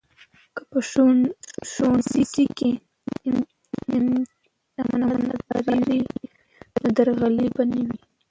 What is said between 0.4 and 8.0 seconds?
که په ښوونځي کې امانتداري وي نو درغلي به نه وي.